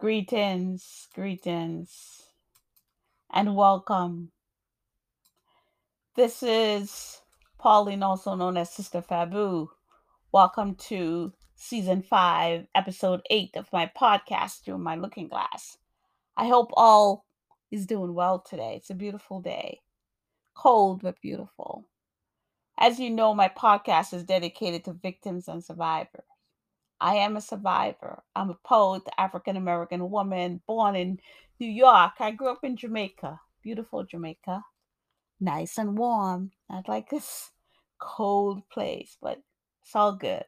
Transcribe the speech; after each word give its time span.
Greetings, 0.00 1.08
greetings, 1.14 2.22
and 3.30 3.54
welcome. 3.54 4.32
This 6.16 6.42
is 6.42 7.20
Pauline, 7.58 8.02
also 8.02 8.34
known 8.34 8.56
as 8.56 8.70
Sister 8.70 9.02
Fabu. 9.02 9.68
Welcome 10.32 10.76
to 10.88 11.34
season 11.54 12.00
five, 12.00 12.66
episode 12.74 13.20
eight 13.28 13.56
of 13.56 13.70
my 13.74 13.92
podcast, 13.94 14.64
Through 14.64 14.78
My 14.78 14.96
Looking 14.96 15.28
Glass. 15.28 15.76
I 16.34 16.48
hope 16.48 16.70
all 16.72 17.26
is 17.70 17.84
doing 17.84 18.14
well 18.14 18.38
today. 18.38 18.76
It's 18.76 18.88
a 18.88 18.94
beautiful 18.94 19.42
day, 19.42 19.80
cold 20.54 21.02
but 21.02 21.20
beautiful. 21.20 21.84
As 22.78 22.98
you 22.98 23.10
know, 23.10 23.34
my 23.34 23.48
podcast 23.48 24.14
is 24.14 24.24
dedicated 24.24 24.82
to 24.86 24.94
victims 24.94 25.46
and 25.46 25.62
survivors. 25.62 26.29
I 27.00 27.16
am 27.16 27.36
a 27.36 27.40
survivor. 27.40 28.22
I'm 28.36 28.50
a 28.50 28.58
poet, 28.62 29.02
African 29.16 29.56
American 29.56 30.10
woman 30.10 30.60
born 30.66 30.96
in 30.96 31.20
New 31.58 31.68
York. 31.68 32.12
I 32.20 32.30
grew 32.32 32.48
up 32.48 32.62
in 32.62 32.76
Jamaica, 32.76 33.40
beautiful 33.62 34.04
Jamaica, 34.04 34.62
nice 35.40 35.78
and 35.78 35.96
warm, 35.96 36.52
not 36.68 36.88
like 36.88 37.08
this 37.08 37.50
cold 37.98 38.68
place, 38.68 39.16
but 39.20 39.40
it's 39.82 39.96
all 39.96 40.14
good. 40.14 40.44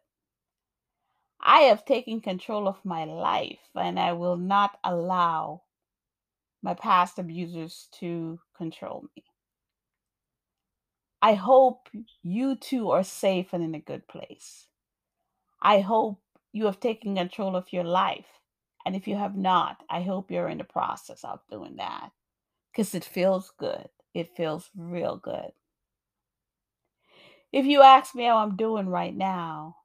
I 1.41 1.61
have 1.63 1.85
taken 1.85 2.21
control 2.21 2.69
of 2.69 2.85
my 2.85 3.05
life 3.05 3.71
and 3.75 3.99
I 3.99 4.13
will 4.13 4.37
not 4.37 4.79
allow 4.85 5.63
my 6.63 6.75
past 6.75 7.19
abusers 7.19 7.89
to 7.99 8.39
control 8.57 9.07
me. 9.17 9.25
I 11.21 11.35
hope 11.35 11.89
you 12.23 12.57
too 12.57 12.91
are 12.91 13.03
safe 13.03 13.53
and 13.53 13.63
in 13.63 13.75
a 13.75 13.81
good 13.81 14.07
place. 14.07 14.67
I 15.61 15.81
hope 15.81 16.21
you 16.53 16.67
have 16.67 16.81
taken 16.81 17.17
control 17.17 17.57
of 17.57 17.73
your 17.73 17.85
life. 17.85 18.27
And 18.85 18.97
if 18.97 19.07
you 19.07 19.17
have 19.17 19.37
not, 19.37 19.83
I 19.89 20.03
hope 20.03 20.31
you're 20.31 20.49
in 20.49 20.59
the 20.59 20.65
process 20.65 21.25
of 21.25 21.41
doing 21.51 21.77
that 21.77 22.11
because 22.71 22.95
it 22.95 23.05
feels 23.05 23.53
good. 23.59 23.89
It 24.15 24.37
feels 24.37 24.69
real 24.77 25.17
good. 25.17 25.53
If 27.53 27.67
you 27.67 27.83
ask 27.83 28.15
me 28.15 28.25
how 28.25 28.39
I'm 28.39 28.57
doing 28.57 28.89
right 28.89 29.15
now, 29.15 29.77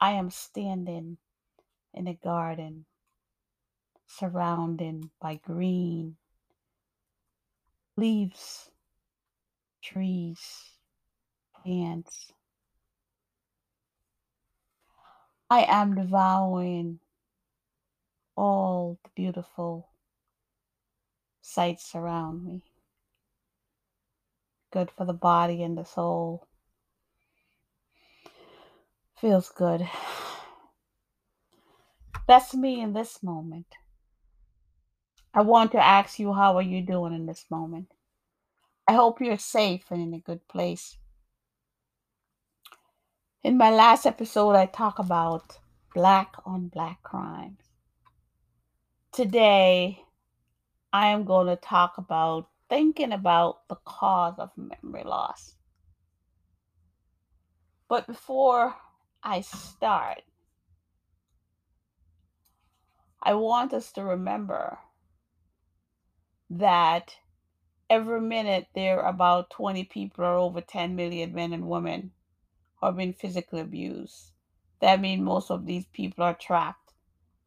I 0.00 0.12
am 0.12 0.30
standing 0.30 1.16
in 1.94 2.06
a 2.06 2.14
garden 2.14 2.84
surrounded 4.06 5.08
by 5.20 5.36
green 5.36 6.16
leaves, 7.96 8.70
trees, 9.82 10.38
plants. 11.62 12.32
I 15.48 15.64
am 15.68 15.94
devouring 15.94 16.98
all 18.36 18.98
the 19.04 19.10
beautiful 19.14 19.88
sights 21.40 21.94
around 21.94 22.44
me. 22.44 22.64
Good 24.72 24.90
for 24.90 25.04
the 25.04 25.12
body 25.12 25.62
and 25.62 25.78
the 25.78 25.84
soul. 25.84 26.48
Feels 29.20 29.48
good. 29.48 29.82
That's 32.26 32.52
me 32.52 32.80
in 32.80 32.92
this 32.92 33.22
moment. 33.22 33.76
I 35.32 35.42
want 35.42 35.70
to 35.72 35.78
ask 35.78 36.18
you, 36.18 36.32
how 36.32 36.56
are 36.56 36.62
you 36.62 36.82
doing 36.82 37.14
in 37.14 37.26
this 37.26 37.46
moment? 37.50 37.92
I 38.88 38.94
hope 38.94 39.20
you're 39.20 39.38
safe 39.38 39.84
and 39.90 40.02
in 40.02 40.14
a 40.14 40.18
good 40.18 40.48
place. 40.48 40.98
In 43.46 43.56
my 43.56 43.70
last 43.70 44.06
episode, 44.06 44.56
I 44.56 44.66
talk 44.66 44.98
about 44.98 45.58
black 45.94 46.34
on 46.44 46.66
black 46.66 47.00
crimes. 47.04 47.60
Today, 49.12 50.02
I 50.92 51.10
am 51.10 51.22
going 51.22 51.46
to 51.46 51.54
talk 51.54 51.96
about 51.96 52.48
thinking 52.68 53.12
about 53.12 53.68
the 53.68 53.76
cause 53.84 54.34
of 54.38 54.50
memory 54.56 55.04
loss. 55.04 55.54
But 57.88 58.08
before 58.08 58.74
I 59.22 59.42
start, 59.42 60.22
I 63.22 63.34
want 63.34 63.72
us 63.72 63.92
to 63.92 64.02
remember 64.02 64.76
that 66.50 67.14
every 67.88 68.20
minute 68.20 68.66
there 68.74 69.02
are 69.02 69.08
about 69.08 69.50
20 69.50 69.84
people 69.84 70.24
or 70.24 70.34
over 70.34 70.60
10 70.60 70.96
million 70.96 71.32
men 71.32 71.52
and 71.52 71.68
women 71.68 72.10
or 72.86 72.92
been 72.92 73.12
physically 73.12 73.60
abused. 73.60 74.30
That 74.80 75.00
means 75.00 75.22
most 75.22 75.50
of 75.50 75.66
these 75.66 75.86
people 75.92 76.24
are 76.24 76.34
trapped 76.34 76.92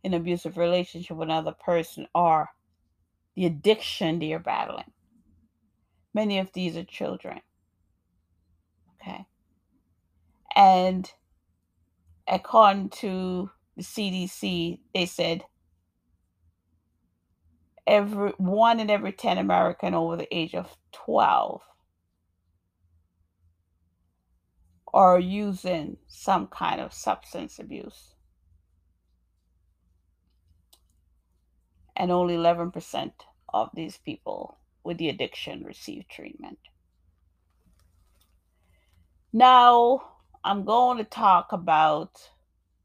in 0.03 0.13
abusive 0.13 0.57
relationship 0.57 1.15
with 1.15 1.29
another 1.29 1.53
person 1.53 2.07
or 2.13 2.49
the 3.35 3.45
addiction 3.45 4.19
they 4.19 4.33
are 4.33 4.39
battling. 4.39 4.91
Many 6.13 6.39
of 6.39 6.51
these 6.53 6.75
are 6.75 6.83
children. 6.83 7.39
Okay. 9.01 9.25
And 10.55 11.09
according 12.27 12.89
to 12.89 13.49
the 13.77 13.83
CDC, 13.83 14.79
they 14.93 15.05
said 15.05 15.43
every 17.87 18.31
one 18.37 18.79
in 18.79 18.89
every 18.89 19.13
10 19.13 19.37
American 19.37 19.93
over 19.93 20.17
the 20.17 20.35
age 20.35 20.53
of 20.53 20.75
12 20.91 21.61
are 24.93 25.19
using 25.19 25.97
some 26.07 26.47
kind 26.47 26.81
of 26.81 26.93
substance 26.93 27.59
abuse. 27.59 28.15
And 31.95 32.11
only 32.11 32.35
11% 32.35 33.11
of 33.53 33.69
these 33.73 33.97
people 33.97 34.57
with 34.83 34.97
the 34.97 35.09
addiction 35.09 35.63
receive 35.63 36.07
treatment. 36.07 36.59
Now, 39.33 40.01
I'm 40.43 40.65
going 40.65 40.97
to 40.97 41.03
talk 41.03 41.51
about 41.51 42.29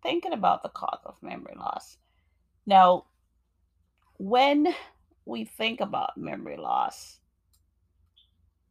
thinking 0.03 0.33
about 0.33 0.63
the 0.63 0.69
cause 0.69 1.01
of 1.07 1.15
memory 1.23 1.55
loss. 1.57 1.97
Now, 2.67 3.07
when 4.19 4.75
we 5.25 5.45
think 5.45 5.81
about 5.81 6.19
memory 6.19 6.57
loss, 6.57 7.21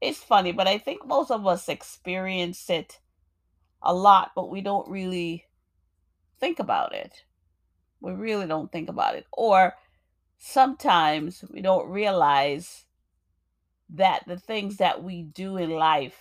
it's 0.01 0.19
funny, 0.19 0.51
but 0.51 0.67
I 0.67 0.77
think 0.77 1.07
most 1.07 1.31
of 1.31 1.47
us 1.47 1.69
experience 1.69 2.69
it 2.69 2.99
a 3.83 3.93
lot, 3.93 4.31
but 4.35 4.49
we 4.49 4.61
don't 4.61 4.89
really 4.89 5.45
think 6.39 6.59
about 6.59 6.95
it. 6.95 7.23
We 8.01 8.13
really 8.13 8.47
don't 8.47 8.71
think 8.71 8.89
about 8.89 9.15
it. 9.15 9.25
Or 9.31 9.75
sometimes 10.37 11.43
we 11.49 11.61
don't 11.61 11.89
realize 11.89 12.85
that 13.89 14.23
the 14.25 14.37
things 14.37 14.77
that 14.77 15.03
we 15.03 15.21
do 15.21 15.57
in 15.57 15.69
life 15.69 16.17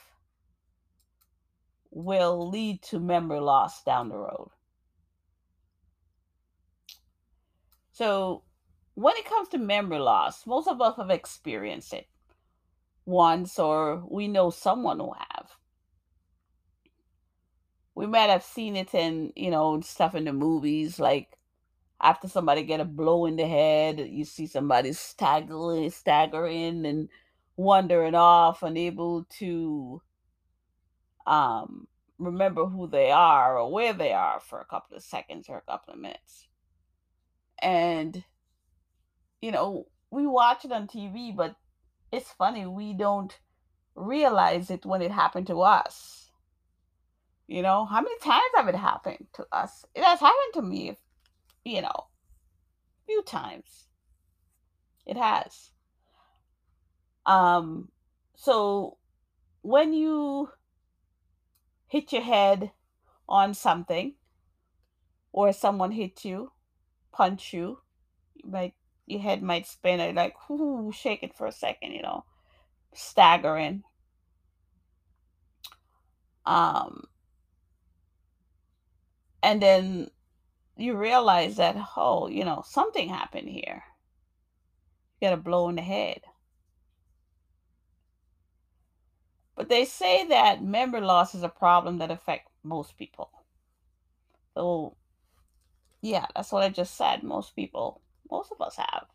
will 1.90 2.48
lead 2.50 2.82
to 2.82 2.98
memory 2.98 3.40
loss 3.40 3.82
down 3.82 4.08
the 4.08 4.16
road. 4.16 4.50
So, 7.92 8.42
when 8.94 9.16
it 9.16 9.24
comes 9.24 9.48
to 9.48 9.58
memory 9.58 9.98
loss, 9.98 10.46
most 10.46 10.68
of 10.68 10.80
us 10.80 10.96
have 10.96 11.10
experienced 11.10 11.92
it 11.92 12.06
once, 13.04 13.58
or 13.58 14.02
we 14.08 14.28
know 14.28 14.50
someone 14.50 14.98
who 14.98 15.12
have 15.12 15.50
we 17.94 18.06
might 18.06 18.30
have 18.30 18.42
seen 18.42 18.76
it 18.76 18.94
in 18.94 19.32
you 19.36 19.50
know 19.50 19.80
stuff 19.80 20.14
in 20.14 20.24
the 20.24 20.32
movies 20.32 20.98
like 20.98 21.38
after 22.00 22.26
somebody 22.26 22.62
get 22.62 22.80
a 22.80 22.84
blow 22.84 23.26
in 23.26 23.36
the 23.36 23.46
head 23.46 24.00
you 24.10 24.24
see 24.24 24.46
somebody 24.46 24.92
staggering 24.92 25.90
staggering 25.90 26.84
and 26.86 27.08
wandering 27.56 28.14
off 28.14 28.62
unable 28.62 29.24
to 29.24 30.00
um 31.26 31.86
remember 32.18 32.66
who 32.66 32.86
they 32.86 33.10
are 33.10 33.58
or 33.58 33.70
where 33.70 33.92
they 33.92 34.12
are 34.12 34.40
for 34.40 34.60
a 34.60 34.64
couple 34.64 34.96
of 34.96 35.02
seconds 35.02 35.48
or 35.48 35.58
a 35.58 35.62
couple 35.62 35.92
of 35.92 35.98
minutes. 36.00 36.46
And 37.60 38.22
you 39.40 39.50
know 39.50 39.86
we 40.10 40.26
watch 40.26 40.64
it 40.64 40.72
on 40.72 40.86
tv 40.86 41.34
but 41.34 41.56
it's 42.12 42.30
funny 42.32 42.64
we 42.64 42.92
don't 42.92 43.38
realize 43.94 44.70
it 44.70 44.86
when 44.86 45.02
it 45.02 45.10
happened 45.10 45.46
to 45.48 45.60
us 45.60 46.21
you 47.52 47.60
know, 47.60 47.84
how 47.84 48.00
many 48.00 48.18
times 48.18 48.42
have 48.56 48.68
it 48.68 48.74
happened 48.74 49.26
to 49.34 49.46
us? 49.52 49.84
It 49.94 50.02
has 50.02 50.20
happened 50.20 50.54
to 50.54 50.62
me, 50.62 50.96
you 51.64 51.82
know, 51.82 51.88
a 51.88 53.06
few 53.06 53.22
times. 53.22 53.88
It 55.04 55.18
has. 55.18 55.70
Um, 57.26 57.90
so 58.36 58.96
when 59.60 59.92
you 59.92 60.48
hit 61.88 62.10
your 62.10 62.22
head 62.22 62.72
on 63.28 63.52
something, 63.52 64.14
or 65.32 65.52
someone 65.52 65.90
hit 65.90 66.24
you, 66.24 66.52
punch 67.12 67.52
you, 67.52 67.80
you 68.34 68.50
might 68.50 68.74
your 69.06 69.20
head 69.20 69.42
might 69.42 69.66
spin 69.66 70.00
or 70.00 70.12
like 70.14 70.48
whoo, 70.48 70.90
shake 70.90 71.22
it 71.22 71.34
for 71.34 71.46
a 71.46 71.52
second, 71.52 71.92
you 71.92 72.00
know, 72.00 72.24
staggering. 72.94 73.82
Um, 76.46 77.04
and 79.42 79.60
then 79.60 80.10
you 80.76 80.96
realize 80.96 81.56
that, 81.56 81.76
oh, 81.96 82.28
you 82.28 82.44
know, 82.44 82.64
something 82.66 83.08
happened 83.08 83.48
here. 83.48 83.84
You 85.20 85.28
get 85.28 85.34
a 85.34 85.36
blow 85.36 85.68
in 85.68 85.76
the 85.76 85.82
head. 85.82 86.22
But 89.54 89.68
they 89.68 89.84
say 89.84 90.26
that 90.28 90.64
memory 90.64 91.02
loss 91.02 91.34
is 91.34 91.42
a 91.42 91.48
problem 91.48 91.98
that 91.98 92.10
affects 92.10 92.50
most 92.64 92.96
people. 92.96 93.30
So, 94.54 94.96
yeah, 96.00 96.26
that's 96.34 96.52
what 96.52 96.62
I 96.62 96.68
just 96.68 96.96
said. 96.96 97.22
Most 97.22 97.54
people, 97.54 98.00
most 98.30 98.50
of 98.50 98.60
us 98.60 98.76
have. 98.76 99.06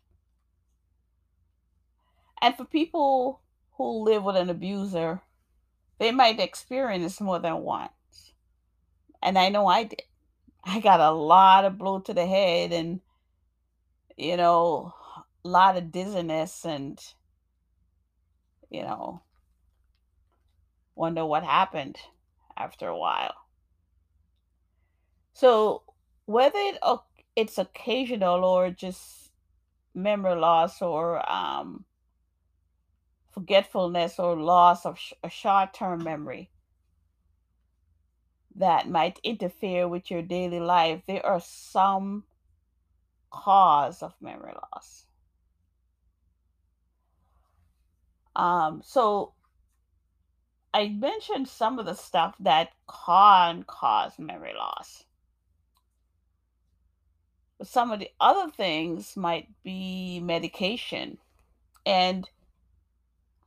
And 2.40 2.56
for 2.56 2.64
people 2.64 3.40
who 3.72 4.04
live 4.04 4.22
with 4.22 4.36
an 4.36 4.48
abuser, 4.48 5.22
they 5.98 6.12
might 6.12 6.38
experience 6.38 7.20
more 7.20 7.40
than 7.40 7.58
once. 7.58 8.32
And 9.22 9.36
I 9.36 9.48
know 9.48 9.66
I 9.66 9.84
did. 9.84 10.02
I 10.64 10.80
got 10.80 11.00
a 11.00 11.10
lot 11.10 11.64
of 11.64 11.78
blow 11.78 12.00
to 12.00 12.14
the 12.14 12.26
head 12.26 12.72
and, 12.72 13.00
you 14.16 14.36
know, 14.36 14.92
a 15.44 15.48
lot 15.48 15.76
of 15.76 15.90
dizziness 15.90 16.64
and, 16.64 17.00
you 18.70 18.82
know, 18.82 19.22
wonder 20.94 21.24
what 21.24 21.44
happened 21.44 21.96
after 22.56 22.88
a 22.88 22.98
while. 22.98 23.34
So 25.32 25.84
whether 26.26 26.58
it, 26.58 26.78
it's 27.36 27.58
occasional 27.58 28.44
or 28.44 28.70
just 28.70 29.30
memory 29.94 30.34
loss 30.34 30.82
or 30.82 31.30
um, 31.30 31.84
forgetfulness 33.30 34.18
or 34.18 34.36
loss 34.36 34.84
of 34.84 34.98
sh- 34.98 35.12
a 35.22 35.30
short-term 35.30 36.02
memory 36.02 36.50
that 38.58 38.88
might 38.88 39.20
interfere 39.22 39.88
with 39.88 40.10
your 40.10 40.22
daily 40.22 40.60
life, 40.60 41.02
there 41.06 41.24
are 41.24 41.40
some 41.40 42.24
cause 43.30 44.02
of 44.02 44.14
memory 44.20 44.54
loss. 44.72 45.06
Um, 48.36 48.82
so 48.84 49.32
I 50.72 50.88
mentioned 50.88 51.48
some 51.48 51.78
of 51.78 51.86
the 51.86 51.94
stuff 51.94 52.34
that 52.40 52.70
can 52.88 53.64
cause 53.64 54.18
memory 54.18 54.54
loss. 54.56 55.04
But 57.58 57.66
some 57.66 57.90
of 57.90 57.98
the 57.98 58.10
other 58.20 58.50
things 58.50 59.16
might 59.16 59.48
be 59.64 60.20
medication. 60.20 61.18
And 61.84 62.28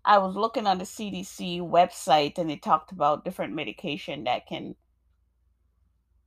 I 0.04 0.18
was 0.18 0.36
looking 0.36 0.68
on 0.68 0.80
the 0.80 0.84
CDC 0.84 1.62
website 1.62 2.38
and 2.38 2.50
they 2.50 2.58
talked 2.58 2.92
about 2.92 3.24
different 3.24 3.54
medication 3.54 4.26
that 4.26 4.48
can 4.48 4.76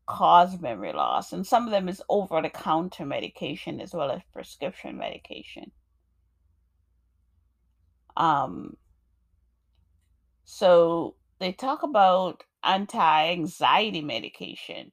cause 0.07 0.61
memory 0.61 0.93
loss. 0.93 1.33
And 1.33 1.47
some 1.47 1.65
of 1.65 1.71
them 1.71 1.89
is 1.89 2.03
over 2.09 2.41
the 2.43 2.51
counter 2.51 3.07
medication 3.07 3.81
as 3.81 3.93
well 3.93 4.11
as 4.11 4.23
prescription 4.33 4.97
medication. 4.97 5.71
Um, 8.17 8.77
so 10.45 11.17
they 11.41 11.53
talk 11.53 11.83
about 11.83 12.45
anti-anxiety 12.63 14.03
medication, 14.03 14.91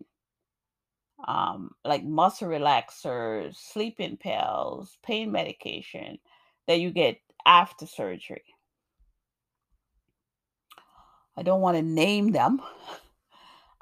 um, 1.27 1.71
like 1.85 2.03
muscle 2.03 2.47
relaxers, 2.47 3.55
sleeping 3.55 4.17
pills, 4.17 4.97
pain 5.03 5.31
medication 5.31 6.17
that 6.67 6.79
you 6.79 6.91
get 6.91 7.17
after 7.45 7.85
surgery. 7.85 8.43
I 11.37 11.43
don't 11.43 11.61
want 11.61 11.77
to 11.77 11.83
name 11.83 12.31
them. 12.31 12.61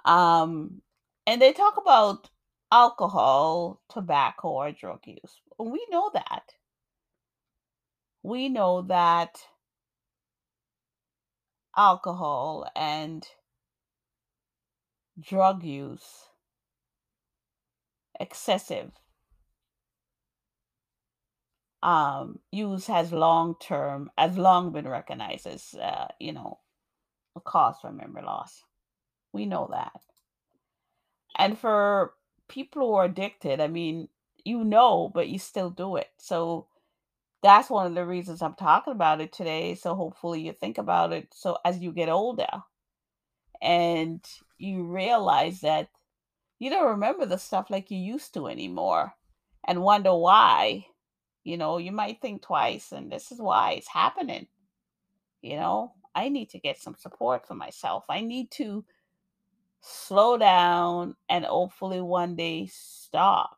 Um, 0.05 0.81
and 1.29 1.39
they 1.39 1.53
talk 1.53 1.77
about 1.77 2.31
alcohol, 2.71 3.83
tobacco, 3.87 4.47
or 4.47 4.71
drug 4.71 5.01
use. 5.05 5.41
We 5.59 5.85
know 5.91 6.09
that. 6.15 6.55
We 8.23 8.49
know 8.49 8.81
that 8.81 9.37
alcohol 11.77 12.67
and 12.75 13.23
drug 15.19 15.63
use, 15.63 16.29
excessive 18.19 18.89
um, 21.83 22.39
use 22.51 22.87
has 22.87 23.13
long 23.13 23.53
term, 23.61 24.09
has 24.17 24.35
long 24.35 24.71
been 24.71 24.87
recognized 24.87 25.45
as, 25.45 25.75
uh, 25.75 26.07
you 26.19 26.33
know, 26.33 26.57
a 27.35 27.39
cause 27.39 27.75
for 27.79 27.91
memory 27.91 28.23
loss. 28.23 28.63
We 29.31 29.45
know 29.45 29.69
that. 29.71 30.08
And 31.39 31.57
for 31.57 32.13
people 32.49 32.81
who 32.81 32.93
are 32.95 33.05
addicted, 33.05 33.61
I 33.61 33.67
mean, 33.67 34.09
you 34.43 34.63
know, 34.65 35.09
but 35.13 35.29
you 35.29 35.39
still 35.39 35.69
do 35.69 35.95
it. 35.95 36.09
So 36.17 36.67
that's 37.41 37.69
one 37.69 37.87
of 37.87 37.95
the 37.95 38.05
reasons 38.05 38.41
I'm 38.41 38.55
talking 38.55 38.91
about 38.91 39.21
it 39.21 39.31
today. 39.31 39.75
So 39.75 39.95
hopefully 39.95 40.41
you 40.41 40.51
think 40.51 40.77
about 40.77 41.13
it. 41.13 41.29
So 41.33 41.57
as 41.63 41.79
you 41.79 41.93
get 41.93 42.09
older 42.09 42.49
and 43.61 44.21
you 44.57 44.83
realize 44.83 45.61
that 45.61 45.89
you 46.59 46.69
don't 46.69 46.89
remember 46.89 47.25
the 47.25 47.37
stuff 47.37 47.69
like 47.69 47.89
you 47.89 47.97
used 47.97 48.33
to 48.33 48.47
anymore 48.47 49.13
and 49.65 49.81
wonder 49.81 50.13
why, 50.13 50.87
you 51.45 51.55
know, 51.55 51.77
you 51.77 51.93
might 51.93 52.21
think 52.21 52.41
twice 52.41 52.91
and 52.91 53.09
this 53.09 53.31
is 53.31 53.39
why 53.39 53.71
it's 53.71 53.87
happening. 53.87 54.47
You 55.41 55.55
know, 55.55 55.93
I 56.13 56.27
need 56.27 56.49
to 56.49 56.59
get 56.59 56.81
some 56.81 56.95
support 56.95 57.47
for 57.47 57.55
myself. 57.55 58.03
I 58.09 58.19
need 58.19 58.51
to 58.51 58.83
slow 59.81 60.37
down 60.37 61.15
and 61.29 61.45
hopefully 61.45 62.01
one 62.01 62.35
day 62.35 62.67
stop, 62.67 63.57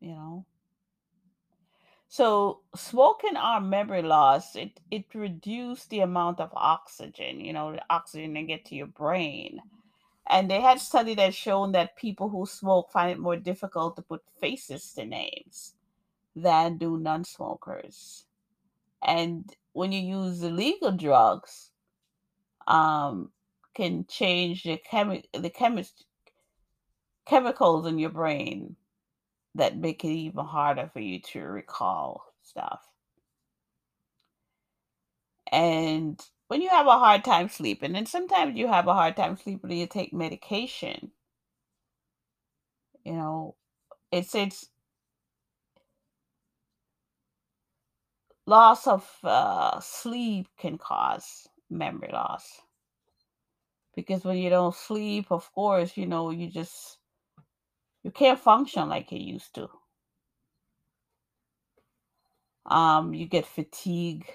you 0.00 0.10
know. 0.10 0.46
So 2.08 2.62
smoking 2.74 3.36
our 3.36 3.60
memory 3.60 4.02
loss, 4.02 4.56
it 4.56 4.80
it 4.90 5.14
reduced 5.14 5.90
the 5.90 6.00
amount 6.00 6.40
of 6.40 6.50
oxygen, 6.54 7.40
you 7.40 7.52
know, 7.52 7.72
the 7.72 7.84
oxygen 7.90 8.34
they 8.34 8.44
get 8.44 8.64
to 8.66 8.74
your 8.74 8.86
brain. 8.86 9.60
And 10.28 10.50
they 10.50 10.60
had 10.60 10.80
study 10.80 11.14
that 11.16 11.34
shown 11.34 11.72
that 11.72 11.96
people 11.96 12.28
who 12.28 12.46
smoke 12.46 12.90
find 12.92 13.12
it 13.12 13.18
more 13.18 13.36
difficult 13.36 13.96
to 13.96 14.02
put 14.02 14.22
faces 14.40 14.92
to 14.94 15.04
names 15.06 15.74
than 16.34 16.78
do 16.78 16.98
non-smokers. 16.98 18.26
And 19.02 19.54
when 19.72 19.92
you 19.92 20.00
use 20.00 20.42
illegal 20.42 20.92
drugs, 20.92 21.70
um, 22.66 23.32
can 23.76 24.06
change 24.06 24.64
the 24.64 24.78
chemi- 24.90 25.26
the 25.32 25.50
chemist 25.50 26.06
chemicals 27.26 27.86
in 27.86 27.98
your 27.98 28.10
brain 28.10 28.76
that 29.54 29.76
make 29.76 30.04
it 30.04 30.08
even 30.08 30.44
harder 30.46 30.88
for 30.92 31.00
you 31.00 31.20
to 31.20 31.40
recall 31.40 32.24
stuff. 32.42 32.82
And 35.50 36.20
when 36.48 36.62
you 36.62 36.68
have 36.68 36.86
a 36.86 36.98
hard 36.98 37.24
time 37.24 37.48
sleeping, 37.48 37.96
and 37.96 38.08
sometimes 38.08 38.56
you 38.56 38.68
have 38.68 38.86
a 38.86 38.94
hard 38.94 39.16
time 39.16 39.36
sleeping 39.36 39.70
and 39.70 39.80
you 39.80 39.86
take 39.88 40.12
medication, 40.12 41.10
you 43.04 43.12
know, 43.12 43.56
it's 44.12 44.34
it's 44.34 44.68
loss 48.46 48.86
of 48.86 49.08
uh, 49.24 49.80
sleep 49.80 50.48
can 50.58 50.78
cause 50.78 51.48
memory 51.70 52.10
loss 52.12 52.60
because 53.96 54.24
when 54.24 54.38
you 54.38 54.50
don't 54.50 54.74
sleep, 54.74 55.28
of 55.32 55.52
course, 55.54 55.96
you 55.96 56.06
know, 56.06 56.30
you 56.30 56.48
just 56.50 56.98
you 58.04 58.10
can't 58.10 58.38
function 58.40 58.88
like 58.88 59.12
you 59.12 59.18
used 59.18 59.54
to. 59.56 59.68
Um, 62.66 63.14
you 63.14 63.26
get 63.26 63.46
fatigue, 63.46 64.26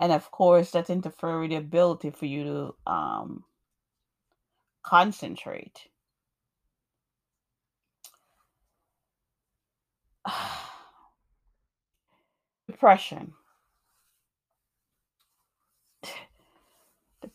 and 0.00 0.12
of 0.12 0.30
course, 0.30 0.72
that 0.72 0.90
interferes 0.90 1.40
with 1.42 1.50
the 1.50 1.56
ability 1.56 2.10
for 2.10 2.26
you 2.26 2.44
to 2.44 2.92
um 2.92 3.44
concentrate. 4.82 5.88
Depression. 12.68 13.34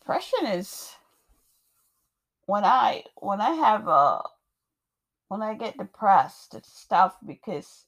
Depression 0.04 0.48
is 0.48 0.98
when 2.46 2.66
I 2.66 3.06
when 3.16 3.40
I 3.40 3.52
have 3.52 3.88
a 3.88 4.22
when 5.30 5.42
I 5.42 5.54
get 5.54 5.78
depressed, 5.78 6.56
it's 6.56 6.86
tough 6.88 7.16
because 7.26 7.86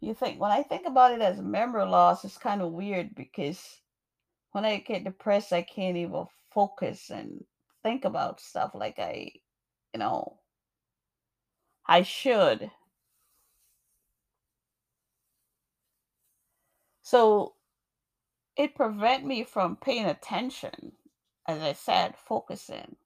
you 0.00 0.14
think 0.14 0.40
when 0.40 0.52
I 0.52 0.62
think 0.62 0.86
about 0.86 1.10
it 1.10 1.20
as 1.20 1.40
memory 1.40 1.84
loss, 1.84 2.24
it's 2.24 2.38
kind 2.38 2.62
of 2.62 2.70
weird 2.70 3.16
because 3.16 3.80
when 4.52 4.64
I 4.64 4.76
get 4.78 5.02
depressed, 5.02 5.52
I 5.52 5.62
can't 5.62 5.96
even 5.96 6.26
focus 6.52 7.10
and 7.10 7.44
think 7.82 8.04
about 8.04 8.40
stuff 8.40 8.70
like 8.72 9.00
I, 9.00 9.32
you 9.92 9.98
know, 9.98 10.38
I 11.88 12.02
should. 12.02 12.70
So 17.02 17.53
it 18.56 18.74
prevent 18.74 19.24
me 19.24 19.44
from 19.44 19.76
paying 19.76 20.06
attention, 20.06 20.92
as 21.46 21.60
I 21.60 21.72
said, 21.72 22.14
focusing. 22.16 22.96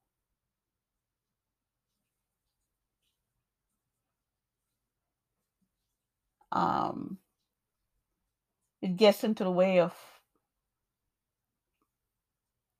Um, 6.52 7.18
it 8.80 8.96
gets 8.96 9.24
into 9.24 9.44
the 9.44 9.50
way 9.50 9.80
of 9.80 9.94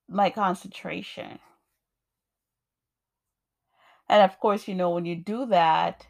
my 0.08 0.30
concentration. 0.30 1.38
And 4.08 4.22
of 4.22 4.38
course, 4.40 4.66
you 4.68 4.74
know, 4.74 4.90
when 4.90 5.04
you 5.04 5.16
do 5.16 5.46
that, 5.46 6.06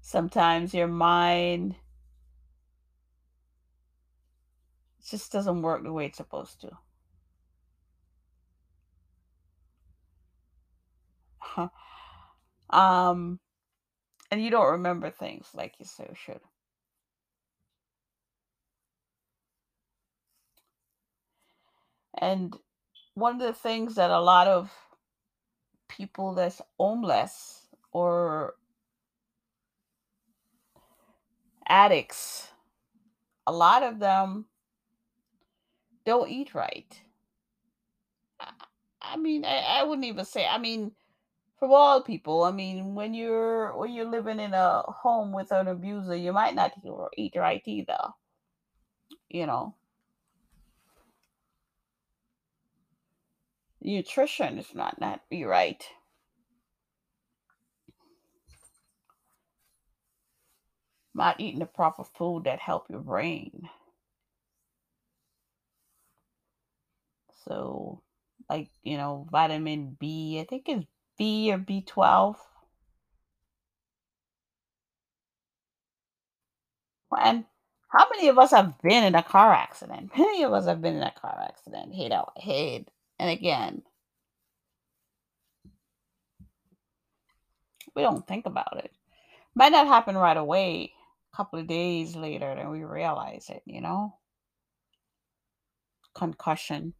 sometimes 0.00 0.72
your 0.72 0.86
mind 0.86 1.74
just 5.08 5.32
doesn't 5.32 5.62
work 5.62 5.82
the 5.82 5.92
way 5.92 6.06
it's 6.06 6.16
supposed 6.16 6.60
to. 6.60 6.70
um, 12.70 13.38
and 14.30 14.42
you 14.42 14.50
don't 14.50 14.72
remember 14.72 15.10
things 15.10 15.48
like 15.54 15.74
you 15.78 15.84
so 15.84 16.10
should. 16.14 16.40
And 22.18 22.56
one 23.14 23.34
of 23.34 23.40
the 23.40 23.52
things 23.52 23.94
that 23.94 24.10
a 24.10 24.20
lot 24.20 24.46
of 24.46 24.70
people 25.88 26.34
that's 26.34 26.60
homeless 26.78 27.66
or 27.92 28.54
addicts, 31.66 32.48
a 33.46 33.52
lot 33.52 33.82
of 33.82 33.98
them 33.98 34.46
don't 36.10 36.28
eat 36.28 36.56
right. 36.56 37.00
I, 38.40 38.50
I 39.00 39.16
mean, 39.16 39.44
I, 39.44 39.58
I 39.78 39.84
wouldn't 39.84 40.08
even 40.08 40.24
say. 40.24 40.44
I 40.44 40.58
mean, 40.58 40.90
for 41.56 41.68
all 41.70 42.02
people, 42.02 42.42
I 42.42 42.50
mean, 42.50 42.96
when 42.96 43.14
you're 43.14 43.76
when 43.76 43.92
you're 43.92 44.10
living 44.10 44.40
in 44.40 44.52
a 44.52 44.82
home 44.88 45.30
with 45.32 45.52
an 45.52 45.68
abuser, 45.68 46.16
you 46.16 46.32
might 46.32 46.56
not 46.56 46.72
eat 47.16 47.34
right 47.36 47.62
either. 47.64 48.08
You 49.28 49.46
know, 49.46 49.76
nutrition 53.80 54.58
is 54.58 54.74
not 54.74 55.00
not 55.00 55.20
be 55.30 55.44
right. 55.44 55.84
Not 61.14 61.38
eating 61.38 61.60
the 61.60 61.66
proper 61.66 62.02
food 62.02 62.44
that 62.44 62.58
help 62.58 62.90
your 62.90 63.00
brain. 63.00 63.68
So, 67.46 68.02
like 68.48 68.70
you 68.82 68.96
know, 68.96 69.26
vitamin 69.30 69.96
B, 69.98 70.40
I 70.40 70.44
think 70.44 70.68
it's 70.68 70.84
B 71.18 71.52
or 71.52 71.58
B 71.58 71.82
twelve. 71.82 72.36
And 77.18 77.44
how 77.88 78.06
many 78.10 78.28
of 78.28 78.38
us 78.38 78.52
have 78.52 78.80
been 78.82 79.04
in 79.04 79.14
a 79.14 79.22
car 79.22 79.52
accident? 79.52 80.12
Many 80.18 80.44
of 80.44 80.52
us 80.52 80.66
have 80.66 80.80
been 80.80 80.96
in 80.96 81.02
a 81.02 81.10
car 81.10 81.38
accident, 81.48 81.94
hit 81.94 82.12
our 82.12 82.32
head, 82.36 82.86
and 83.18 83.30
again, 83.30 83.82
we 87.94 88.02
don't 88.02 88.26
think 88.26 88.46
about 88.46 88.78
it. 88.78 88.92
Might 89.54 89.72
not 89.72 89.86
happen 89.88 90.16
right 90.16 90.36
away. 90.36 90.92
A 91.32 91.36
couple 91.36 91.58
of 91.58 91.66
days 91.66 92.16
later, 92.16 92.54
then 92.54 92.70
we 92.70 92.84
realize 92.84 93.48
it. 93.50 93.62
You 93.66 93.80
know, 93.80 94.14
concussion. 96.14 96.94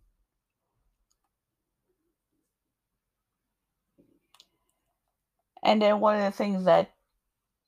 And 5.62 5.82
then 5.82 6.00
one 6.00 6.16
of 6.16 6.24
the 6.24 6.36
things 6.36 6.64
that 6.64 6.92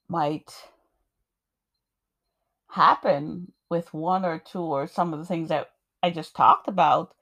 might 0.08 0.52
happen 2.68 3.52
with 3.68 3.92
one 3.92 4.24
or 4.24 4.38
two 4.38 4.60
or 4.60 4.86
some 4.86 5.12
of 5.12 5.18
the 5.18 5.26
things 5.26 5.48
that 5.50 5.70
I 6.02 6.10
just 6.10 6.34
talked 6.34 6.68
about, 6.68 7.14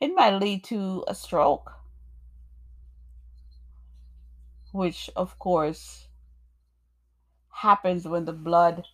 it 0.00 0.14
might 0.14 0.38
lead 0.38 0.64
to 0.64 1.04
a 1.08 1.14
stroke, 1.14 1.72
which 4.72 5.10
of 5.16 5.38
course 5.38 6.08
happens 7.50 8.06
when 8.06 8.24
the 8.26 8.32
blood 8.32 8.84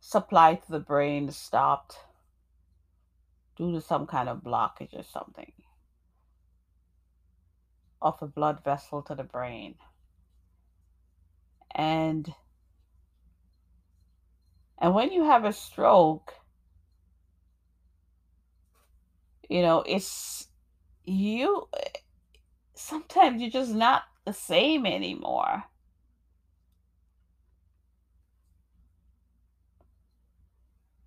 supply 0.00 0.54
to 0.54 0.70
the 0.70 0.80
brain 0.80 1.28
is 1.28 1.36
stopped 1.36 1.96
due 3.56 3.72
to 3.72 3.80
some 3.80 4.06
kind 4.06 4.28
of 4.28 4.38
blockage 4.42 4.98
or 4.98 5.04
something 5.04 5.52
of 8.02 8.20
a 8.20 8.26
blood 8.26 8.62
vessel 8.64 9.02
to 9.02 9.14
the 9.14 9.24
brain. 9.24 9.76
And 11.74 12.32
and 14.78 14.94
when 14.94 15.12
you 15.12 15.24
have 15.24 15.44
a 15.44 15.52
stroke, 15.52 16.34
you 19.48 19.62
know, 19.62 19.82
it's 19.86 20.48
you 21.04 21.68
sometimes 22.74 23.40
you're 23.40 23.50
just 23.50 23.72
not 23.72 24.02
the 24.26 24.32
same 24.32 24.84
anymore. 24.84 25.64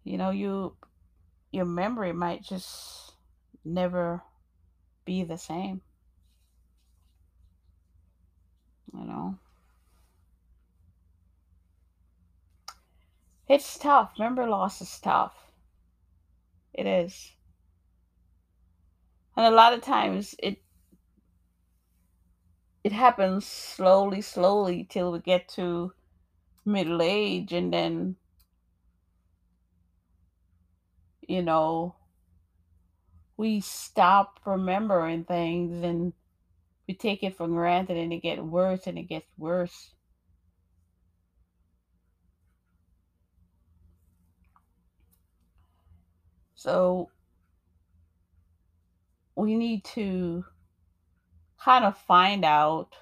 You 0.04 0.18
know, 0.18 0.30
you 0.30 0.78
your 1.52 1.66
memory 1.66 2.14
might 2.14 2.44
just 2.44 3.14
never 3.64 4.22
be 5.06 5.24
the 5.24 5.38
same, 5.38 5.82
you 8.98 9.06
know. 9.06 9.38
It's 13.48 13.78
tough. 13.78 14.14
Memory 14.18 14.48
loss 14.48 14.82
is 14.82 15.00
tough. 15.00 15.36
It 16.74 16.88
is. 16.88 17.34
And 19.38 19.46
a 19.46 19.56
lot 19.56 19.74
of 19.74 19.82
times 19.82 20.36
it 20.40 20.62
it 22.84 22.92
happens 22.92 23.46
slowly, 23.46 24.22
slowly 24.22 24.86
till 24.90 25.12
we 25.12 25.20
get 25.20 25.48
to 25.50 25.94
middle 26.66 27.02
age 27.02 27.52
and 27.52 27.74
then, 27.74 28.16
you 31.28 31.42
know, 31.42 31.96
we 33.38 33.60
stop 33.60 34.40
remembering 34.46 35.24
things 35.24 35.84
and 35.84 36.14
we 36.88 36.94
take 36.94 37.24
it 37.24 37.36
for 37.36 37.48
granted 37.48 37.98
and 37.98 38.14
it 38.14 38.22
gets 38.22 38.42
worse 38.42 38.88
and 38.88 38.98
it 38.98 39.10
gets 39.10 39.28
worse. 39.38 39.92
So 46.56 47.10
we 49.36 49.56
need 49.56 49.84
to 49.86 50.46
kind 51.60 51.86
of 51.86 51.98
find 51.98 52.46
out 52.46 52.96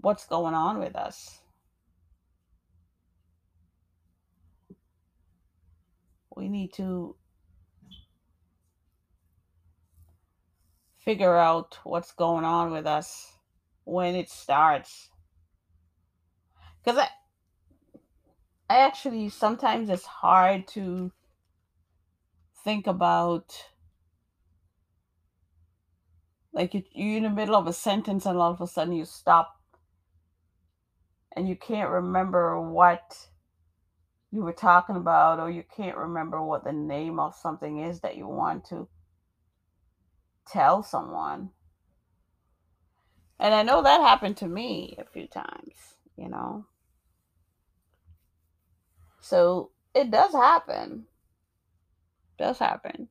what's 0.00 0.26
going 0.26 0.54
on 0.54 0.78
with 0.78 0.94
us. 0.94 1.40
We 6.36 6.48
need 6.48 6.72
to 6.74 7.16
figure 11.08 11.38
out 11.38 11.78
what's 11.84 12.12
going 12.12 12.44
on 12.44 12.70
with 12.70 12.86
us 12.86 13.32
when 13.84 14.14
it 14.14 14.28
starts. 14.28 15.08
Because 16.84 16.98
I, 16.98 17.08
I 18.68 18.80
actually 18.80 19.30
sometimes 19.30 19.88
it's 19.88 20.04
hard 20.04 20.68
to 20.68 21.10
think 22.62 22.86
about 22.86 23.56
like 26.52 26.74
you, 26.74 26.82
you're 26.92 27.16
in 27.16 27.22
the 27.22 27.30
middle 27.30 27.56
of 27.56 27.66
a 27.66 27.72
sentence 27.72 28.26
and 28.26 28.36
all 28.36 28.52
of 28.52 28.60
a 28.60 28.66
sudden 28.66 28.92
you 28.92 29.06
stop 29.06 29.58
and 31.34 31.48
you 31.48 31.56
can't 31.56 31.88
remember 31.88 32.60
what 32.60 33.16
you 34.30 34.42
were 34.42 34.52
talking 34.52 34.96
about 34.96 35.40
or 35.40 35.50
you 35.50 35.64
can't 35.74 35.96
remember 35.96 36.42
what 36.42 36.64
the 36.64 36.72
name 36.74 37.18
of 37.18 37.34
something 37.34 37.78
is 37.78 38.00
that 38.00 38.18
you 38.18 38.28
want 38.28 38.66
to 38.66 38.86
tell 40.50 40.82
someone. 40.82 41.50
And 43.40 43.54
i 43.54 43.62
know 43.62 43.82
that 43.82 44.00
happened 44.00 44.36
to 44.38 44.48
me 44.48 44.96
a 44.98 45.04
few 45.04 45.28
times 45.28 45.98
you 46.18 46.28
know? 46.28 46.66
So 49.20 49.70
it 49.94 50.10
does 50.10 50.32
happen. 50.32 51.04
Does 52.38 52.58
happen. 52.58 53.08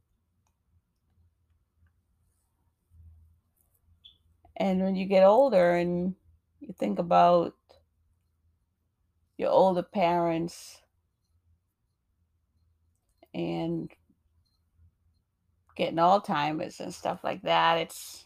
And 4.57 4.83
when 4.83 4.95
you 4.95 5.05
get 5.05 5.23
older 5.23 5.75
and 5.75 6.15
you 6.59 6.73
think 6.77 6.99
about 6.99 7.55
your 9.37 9.51
older 9.51 9.83
parents 9.83 10.81
and 13.33 13.89
getting 15.77 15.97
Alzheimer's 15.97 16.79
and 16.79 16.93
stuff 16.93 17.23
like 17.23 17.43
that, 17.43 17.77
it's 17.77 18.25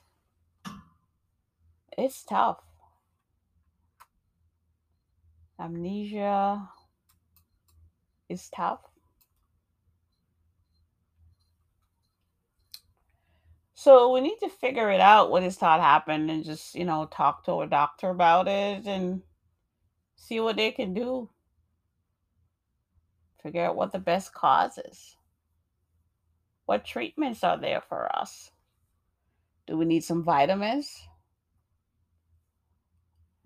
it's 1.97 2.23
tough. 2.23 2.63
Amnesia 5.59 6.69
is 8.29 8.49
tough. 8.49 8.79
So 13.73 14.13
we 14.13 14.21
need 14.21 14.37
to 14.41 14.49
figure 14.49 14.91
it 14.91 15.01
out 15.01 15.31
what 15.31 15.43
is 15.43 15.57
thought 15.57 15.81
happened 15.81 16.29
and 16.29 16.45
just, 16.45 16.75
you 16.75 16.85
know, 16.85 17.07
talk 17.11 17.43
to 17.45 17.61
a 17.61 17.67
doctor 17.67 18.09
about 18.09 18.47
it 18.47 18.85
and 18.85 19.21
see 20.15 20.39
what 20.39 20.55
they 20.55 20.71
can 20.71 20.93
do. 20.93 21.29
Figure 23.41 23.65
out 23.65 23.75
what 23.75 23.91
the 23.91 23.99
best 23.99 24.33
cause 24.33 24.77
is. 24.77 25.17
What 26.65 26.85
treatments 26.85 27.43
are 27.43 27.59
there 27.59 27.81
for 27.81 28.13
us? 28.15 28.51
Do 29.67 29.77
we 29.77 29.85
need 29.85 30.03
some 30.03 30.23
vitamins? 30.23 31.07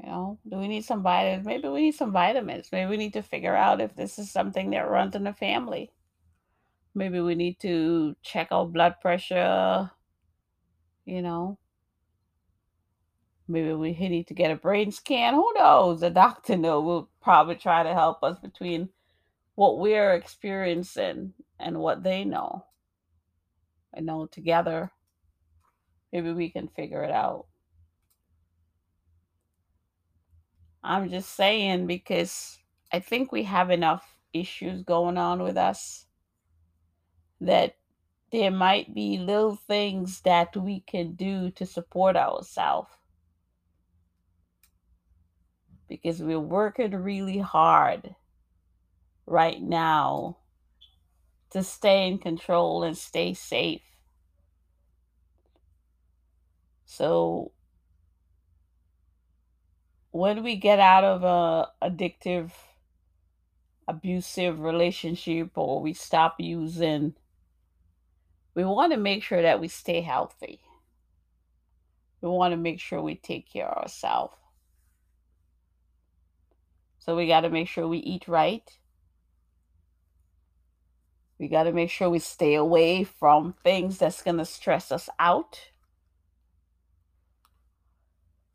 You 0.02 0.10
know, 0.10 0.40
do 0.50 0.58
we 0.58 0.68
need 0.68 0.84
some 0.84 1.04
vitamins? 1.04 1.46
Maybe 1.46 1.68
we 1.68 1.82
need 1.82 1.96
some 1.96 2.12
vitamins. 2.12 2.70
Maybe 2.72 2.90
we 2.90 2.98
need 2.98 3.14
to 3.14 3.22
figure 3.22 3.56
out 3.56 3.82
if 3.82 3.96
this 3.96 4.20
is 4.20 4.32
something 4.32 4.72
that 4.72 4.90
runs 4.90 5.16
in 5.16 5.24
the 5.24 5.34
family. 5.34 5.92
Maybe 6.94 7.20
we 7.20 7.36
need 7.36 7.60
to 7.62 8.16
check 8.22 8.50
our 8.52 8.66
blood 8.66 8.96
pressure, 9.02 9.92
you 11.06 11.22
know. 11.22 11.58
Maybe 13.48 13.74
we 13.74 13.92
need 13.94 14.28
to 14.28 14.34
get 14.34 14.52
a 14.52 14.56
brain 14.56 14.92
scan. 14.92 15.34
Who 15.34 15.54
knows? 15.56 16.02
The 16.02 16.10
doctor 16.10 16.58
know 16.58 16.82
will 16.82 17.10
probably 17.22 17.56
try 17.56 17.84
to 17.84 17.94
help 17.94 18.24
us 18.24 18.40
between 18.40 18.90
what 19.56 19.80
we're 19.80 20.14
experiencing 20.14 21.34
and 21.60 21.80
what 21.80 22.04
they 22.04 22.24
know. 22.24 22.66
I 23.96 24.02
know 24.02 24.26
together, 24.26 24.92
maybe 26.12 26.34
we 26.34 26.50
can 26.50 26.68
figure 26.68 27.04
it 27.04 27.12
out. 27.12 27.46
I'm 30.84 31.10
just 31.10 31.36
saying 31.36 31.88
because 31.88 32.60
I 32.92 33.00
think 33.00 33.32
we 33.32 33.44
have 33.44 33.72
enough 33.72 34.18
issues 34.34 34.84
going 34.84 35.18
on 35.18 35.42
with 35.42 35.58
us 35.58 36.06
that 37.42 37.76
there 38.32 38.52
might 38.52 38.94
be 38.94 39.18
little 39.18 39.56
things 39.56 40.22
that 40.22 40.56
we 40.56 40.82
can 40.82 41.14
do 41.14 41.50
to 41.52 41.66
support 41.66 42.16
ourselves 42.16 42.90
because 45.88 46.22
we're 46.22 46.40
working 46.40 46.92
really 46.92 47.40
hard 47.40 48.16
right 49.26 49.62
now 49.62 50.38
to 51.52 51.64
stay 51.64 52.08
in 52.08 52.18
control 52.18 52.84
and 52.84 52.98
stay 52.98 53.34
safe. 53.34 53.82
So 56.86 57.52
when 60.12 60.44
we 60.44 60.56
get 60.56 60.80
out 60.80 61.04
of 61.04 61.24
a 61.24 61.90
addictive 61.90 62.52
abusive 63.88 64.60
relationship 64.62 65.52
or 65.56 65.82
we 65.82 65.94
stop 65.94 66.36
using 66.40 67.14
we 68.56 68.64
want 68.64 68.94
to 68.94 68.98
make 68.98 69.22
sure 69.22 69.42
that 69.42 69.60
we 69.60 69.68
stay 69.68 70.00
healthy. 70.00 70.62
We 72.22 72.30
want 72.30 72.54
to 72.54 72.58
make 72.58 72.80
sure 72.80 73.02
we 73.02 73.16
take 73.16 73.52
care 73.52 73.68
of 73.68 73.84
ourselves. 73.84 74.38
So 77.00 77.16
we 77.16 77.28
got 77.28 77.42
to 77.42 77.50
make 77.50 77.68
sure 77.68 77.88
we 77.88 77.98
eat 77.98 78.28
right. 78.28 78.64
We 81.38 81.48
got 81.50 81.64
to 81.64 81.74
make 81.74 81.90
sure 81.90 82.10
we 82.10 82.20
stay 82.20 82.56
away 82.56 83.04
from 83.04 83.56
things 83.64 83.98
that's 83.98 84.22
going 84.22 84.38
to 84.38 84.46
stress 84.46 84.92
us 84.92 85.10
out. 85.20 85.60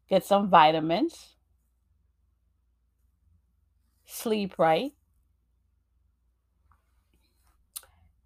Get 0.08 0.24
some 0.24 0.48
vitamins. 0.48 1.34
Sleep 4.06 4.58
right. 4.58 4.92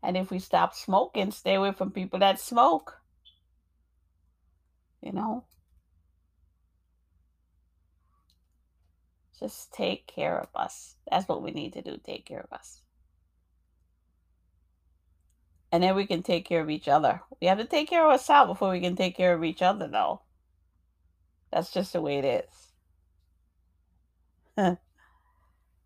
And 0.02 0.16
if 0.16 0.30
we 0.30 0.38
stop 0.38 0.74
smoking, 0.74 1.30
stay 1.30 1.54
away 1.54 1.72
from 1.72 1.90
people 1.90 2.20
that 2.20 2.38
smoke. 2.38 3.00
You 5.02 5.12
know? 5.12 5.44
Just 9.38 9.72
take 9.72 10.06
care 10.06 10.38
of 10.38 10.48
us. 10.54 10.94
That's 11.10 11.26
what 11.26 11.42
we 11.42 11.50
need 11.50 11.72
to 11.72 11.82
do. 11.82 11.98
Take 12.02 12.24
care 12.24 12.40
of 12.40 12.52
us. 12.52 12.83
And 15.74 15.82
then 15.82 15.96
we 15.96 16.06
can 16.06 16.22
take 16.22 16.44
care 16.44 16.60
of 16.60 16.70
each 16.70 16.86
other. 16.86 17.20
We 17.40 17.48
have 17.48 17.58
to 17.58 17.64
take 17.64 17.90
care 17.90 18.04
of 18.04 18.12
ourselves 18.12 18.46
before 18.48 18.70
we 18.70 18.80
can 18.80 18.94
take 18.94 19.16
care 19.16 19.34
of 19.34 19.42
each 19.42 19.60
other, 19.60 19.88
though. 19.88 20.22
That's 21.50 21.72
just 21.72 21.92
the 21.92 22.00
way 22.00 22.18
it 22.18 22.46
is. 24.56 24.78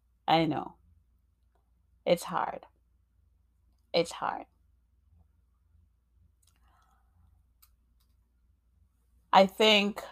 I 0.28 0.44
know. 0.44 0.74
It's 2.04 2.24
hard. 2.24 2.66
It's 3.94 4.12
hard. 4.12 4.44
I 9.32 9.46
think 9.46 10.02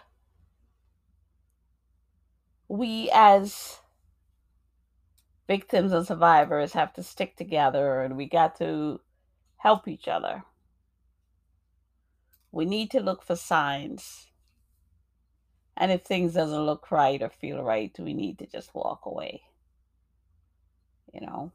we 2.67 3.11
as 3.13 3.77
victims 5.47 5.93
and 5.93 6.07
survivors 6.07 6.73
have 6.73 6.93
to 6.93 7.03
stick 7.03 7.35
together 7.37 8.01
and 8.01 8.17
we 8.17 8.27
got 8.27 8.57
to 8.57 9.01
help 9.57 9.87
each 9.87 10.07
other. 10.07 10.43
We 12.51 12.65
need 12.65 12.91
to 12.91 12.99
look 12.99 13.23
for 13.23 13.35
signs. 13.35 14.27
And 15.75 15.91
if 15.91 16.01
things 16.01 16.33
doesn't 16.33 16.65
look 16.65 16.89
right 16.91 17.21
or 17.21 17.29
feel 17.29 17.61
right, 17.61 17.93
we 17.99 18.13
need 18.13 18.39
to 18.39 18.47
just 18.47 18.73
walk 18.73 19.05
away. 19.05 19.41
You 21.13 21.21
know? 21.21 21.51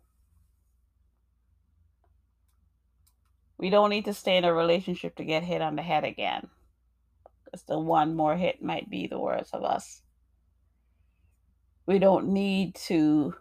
We 3.58 3.70
don't 3.70 3.90
need 3.90 4.04
to 4.06 4.14
stay 4.14 4.36
in 4.36 4.44
a 4.44 4.52
relationship 4.52 5.16
to 5.16 5.24
get 5.24 5.44
hit 5.44 5.62
on 5.62 5.76
the 5.76 5.82
head 5.82 6.04
again. 6.04 6.48
Because 7.44 7.62
the 7.62 7.78
one 7.78 8.14
more 8.14 8.36
hit 8.36 8.62
might 8.62 8.90
be 8.90 9.06
the 9.06 9.20
worst 9.20 9.54
of 9.54 9.62
us. 9.62 10.02
We 11.86 11.98
don't 11.98 12.28
need 12.28 12.74
to 12.86 13.34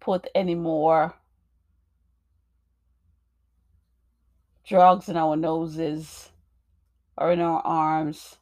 put 0.00 0.28
any 0.34 0.54
more 0.54 1.14
drugs 4.68 5.08
in 5.08 5.16
our 5.16 5.34
noses 5.34 6.28
or 7.16 7.32
in 7.32 7.40
our 7.40 7.60
arms. 7.62 8.36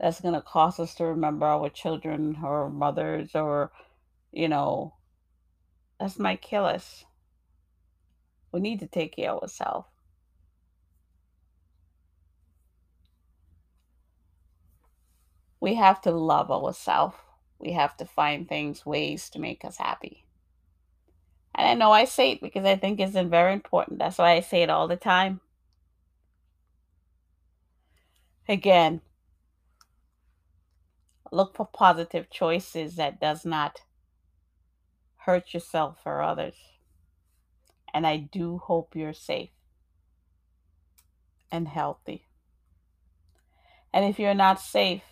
That's 0.00 0.20
going 0.20 0.34
to 0.34 0.40
cause 0.40 0.80
us 0.80 0.94
to 0.94 1.04
remember 1.04 1.44
our 1.44 1.68
children 1.68 2.38
or 2.42 2.70
mothers 2.70 3.34
or, 3.34 3.70
you 4.32 4.48
know, 4.48 4.94
that's 5.98 6.18
might 6.18 6.40
kill 6.40 6.64
us. 6.64 7.04
We 8.50 8.60
need 8.60 8.80
to 8.80 8.86
take 8.86 9.16
care 9.16 9.32
of 9.32 9.42
ourselves. 9.42 9.86
We 15.60 15.74
have 15.74 16.00
to 16.02 16.10
love 16.10 16.50
ourselves. 16.50 17.16
We 17.58 17.72
have 17.72 17.94
to 17.98 18.06
find 18.06 18.48
things, 18.48 18.86
ways 18.86 19.28
to 19.30 19.38
make 19.38 19.66
us 19.66 19.76
happy. 19.76 20.24
And 21.60 21.68
I 21.68 21.74
know 21.74 21.92
I 21.92 22.06
say 22.06 22.32
it 22.32 22.40
because 22.40 22.64
I 22.64 22.76
think 22.76 23.00
it's 23.00 23.12
very 23.12 23.52
important. 23.52 23.98
That's 23.98 24.16
why 24.16 24.32
I 24.32 24.40
say 24.40 24.62
it 24.62 24.70
all 24.70 24.88
the 24.88 24.96
time. 24.96 25.40
Again, 28.48 29.02
look 31.30 31.54
for 31.54 31.66
positive 31.66 32.30
choices 32.30 32.96
that 32.96 33.20
does 33.20 33.44
not 33.44 33.82
hurt 35.18 35.52
yourself 35.52 35.98
or 36.06 36.22
others 36.22 36.54
and 37.92 38.06
I 38.06 38.16
do 38.16 38.56
hope 38.56 38.96
you're 38.96 39.12
safe 39.12 39.50
and 41.52 41.68
healthy. 41.68 42.26
And 43.92 44.06
if 44.06 44.18
you're 44.18 44.32
not 44.32 44.62
safe, 44.62 45.02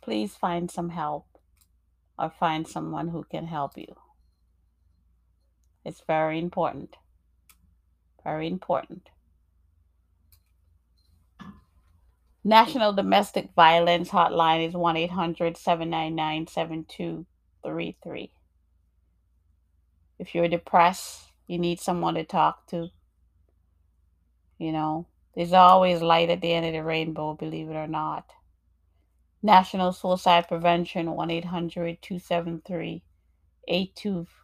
please 0.00 0.34
find 0.34 0.70
some 0.70 0.88
help 0.88 1.26
or 2.18 2.30
find 2.30 2.66
someone 2.66 3.08
who 3.08 3.24
can 3.24 3.48
help 3.48 3.76
you. 3.76 3.96
It's 5.84 6.02
very 6.06 6.38
important. 6.38 6.96
Very 8.22 8.48
important. 8.48 9.10
National 12.42 12.92
Domestic 12.92 13.50
Violence 13.56 14.10
Hotline 14.10 14.68
is 14.68 14.74
1 14.74 14.96
800 14.96 15.56
799 15.56 16.46
7233. 16.46 18.32
If 20.18 20.34
you're 20.34 20.48
depressed, 20.48 21.32
you 21.46 21.58
need 21.58 21.80
someone 21.80 22.14
to 22.14 22.24
talk 22.24 22.66
to. 22.68 22.88
You 24.58 24.72
know, 24.72 25.06
there's 25.34 25.52
always 25.52 26.02
light 26.02 26.30
at 26.30 26.40
the 26.40 26.52
end 26.52 26.66
of 26.66 26.72
the 26.72 26.82
rainbow, 26.82 27.34
believe 27.34 27.68
it 27.70 27.76
or 27.76 27.88
not. 27.88 28.30
National 29.42 29.92
Suicide 29.92 30.48
Prevention 30.48 31.10
1 31.10 31.30
800 31.30 32.00
273 32.00 33.02
8255. 33.68 34.43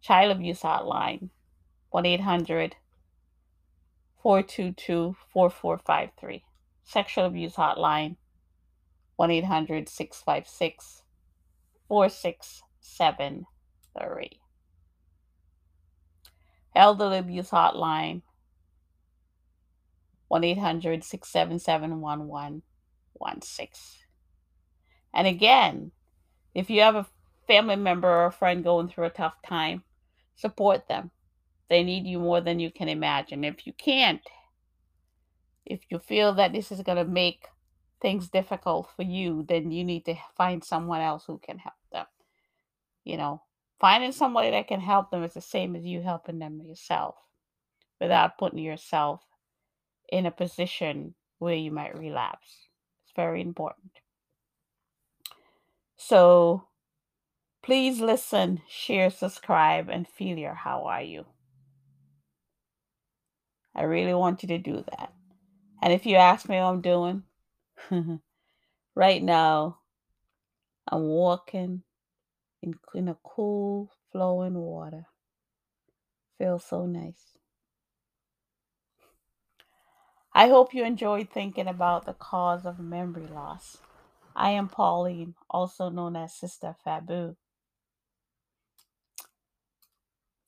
Child 0.00 0.36
Abuse 0.36 0.60
Hotline 0.60 1.30
1 1.90 2.06
800 2.06 2.76
422 4.22 5.16
4453. 5.32 6.44
Sexual 6.84 7.24
Abuse 7.26 7.54
Hotline 7.54 8.14
1 9.16 9.30
800 9.30 9.88
656 9.88 11.02
4673. 11.88 14.40
Elderly 16.76 17.18
Abuse 17.18 17.50
Hotline 17.50 18.22
1 20.28 20.44
800 20.44 21.02
677 21.02 22.00
1116. 22.00 24.04
And 25.12 25.26
again, 25.26 25.90
if 26.54 26.70
you 26.70 26.80
have 26.82 26.96
a 26.96 27.06
family 27.46 27.76
member 27.76 28.08
or 28.08 28.26
a 28.26 28.32
friend 28.32 28.64
going 28.64 28.88
through 28.88 29.06
a 29.06 29.10
tough 29.10 29.34
time, 29.46 29.82
support 30.36 30.88
them. 30.88 31.10
They 31.68 31.82
need 31.82 32.06
you 32.06 32.18
more 32.18 32.40
than 32.40 32.60
you 32.60 32.70
can 32.70 32.88
imagine. 32.88 33.44
If 33.44 33.66
you 33.66 33.72
can't, 33.72 34.22
if 35.66 35.80
you 35.90 35.98
feel 35.98 36.32
that 36.34 36.52
this 36.52 36.72
is 36.72 36.80
going 36.82 36.98
to 36.98 37.04
make 37.04 37.46
things 38.00 38.28
difficult 38.28 38.88
for 38.96 39.02
you, 39.02 39.44
then 39.48 39.70
you 39.70 39.84
need 39.84 40.04
to 40.06 40.14
find 40.36 40.64
someone 40.64 41.00
else 41.00 41.24
who 41.26 41.38
can 41.38 41.58
help 41.58 41.74
them. 41.92 42.06
You 43.04 43.16
know, 43.16 43.42
finding 43.80 44.12
somebody 44.12 44.50
that 44.50 44.68
can 44.68 44.80
help 44.80 45.10
them 45.10 45.24
is 45.24 45.34
the 45.34 45.40
same 45.40 45.76
as 45.76 45.84
you 45.84 46.00
helping 46.00 46.38
them 46.38 46.60
yourself 46.60 47.16
without 48.00 48.38
putting 48.38 48.60
yourself 48.60 49.22
in 50.08 50.26
a 50.26 50.30
position 50.30 51.14
where 51.38 51.54
you 51.54 51.70
might 51.70 51.98
relapse. 51.98 52.68
It's 53.04 53.12
very 53.14 53.42
important. 53.42 53.92
So 55.98 56.68
please 57.62 58.00
listen, 58.00 58.62
share, 58.68 59.10
subscribe, 59.10 59.88
and 59.90 60.08
feel 60.08 60.38
your 60.38 60.54
how 60.54 60.84
are 60.84 61.02
you. 61.02 61.26
I 63.74 63.82
really 63.82 64.14
want 64.14 64.42
you 64.42 64.48
to 64.48 64.58
do 64.58 64.84
that. 64.90 65.12
And 65.82 65.92
if 65.92 66.06
you 66.06 66.16
ask 66.16 66.48
me 66.48 66.56
how 66.56 66.72
I'm 66.72 66.80
doing, 66.80 67.24
right 68.94 69.22
now, 69.22 69.78
I'm 70.90 71.02
walking 71.02 71.82
in, 72.62 72.74
in 72.94 73.08
a 73.08 73.18
cool, 73.22 73.90
flowing 74.10 74.54
water. 74.54 75.06
Feels 76.38 76.64
so 76.64 76.86
nice. 76.86 77.36
I 80.32 80.48
hope 80.48 80.72
you 80.72 80.84
enjoyed 80.84 81.30
thinking 81.30 81.66
about 81.66 82.06
the 82.06 82.12
cause 82.12 82.64
of 82.64 82.78
memory 82.78 83.26
loss. 83.26 83.78
I 84.38 84.50
am 84.50 84.68
Pauline, 84.68 85.34
also 85.50 85.88
known 85.88 86.14
as 86.14 86.32
Sister 86.32 86.76
Fabu. 86.86 87.34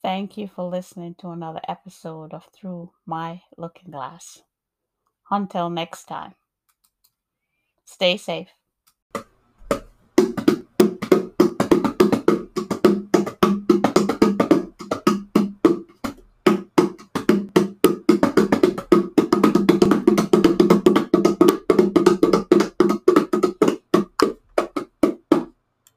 Thank 0.01 0.37
you 0.37 0.47
for 0.47 0.63
listening 0.63 1.15
to 1.15 1.29
another 1.31 1.59
episode 1.67 2.33
of 2.33 2.47
Through 2.53 2.91
My 3.05 3.41
Looking 3.57 3.91
Glass. 3.91 4.43
Until 5.29 5.69
next 5.69 6.05
time, 6.05 6.35
stay 7.83 8.15
safe. 8.15 8.47